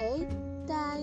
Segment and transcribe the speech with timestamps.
[0.00, 0.26] 哎，
[0.66, 0.99] 但